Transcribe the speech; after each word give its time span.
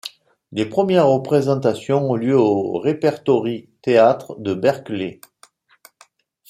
Les 0.51 0.65
premières 0.65 1.05
représentations 1.05 2.09
ont 2.09 2.15
lieu 2.15 2.35
au 2.35 2.79
Repertory 2.79 3.69
Theatre 3.83 4.33
de 4.39 4.55
Berkeley. 4.55 5.21